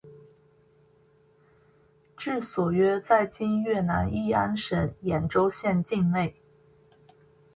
[2.17, 6.41] 治所约在今越南乂安省演州县境内。